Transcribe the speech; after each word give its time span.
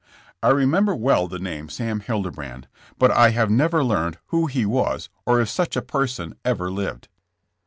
I 0.41 0.49
remember 0.49 0.95
well 0.95 1.27
the 1.27 1.37
name 1.37 1.69
Sam 1.69 1.99
Hildebrand, 1.99 2.67
but 2.97 3.11
I 3.11 3.29
have 3.29 3.51
never 3.51 3.83
learned 3.83 4.17
who 4.29 4.47
he 4.47 4.65
was, 4.65 5.09
or 5.27 5.39
if 5.39 5.47
such 5.49 5.75
a 5.75 5.81
person 5.83 6.33
ever 6.43 6.71
lived. 6.71 7.07